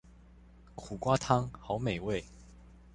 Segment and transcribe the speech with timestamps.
[0.73, 2.25] 苦瓜湯好美味